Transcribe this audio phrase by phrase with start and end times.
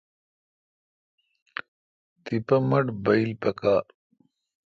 [2.23, 3.85] تپہ مٹھ بایل پکار۔